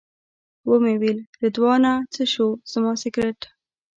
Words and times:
ومې 0.69 0.93
ویل 1.01 1.19
رضوانه 1.41 1.91
څه 2.13 2.23
شو 2.33 2.47
زما 2.71 2.93
سګرټ. 3.01 3.39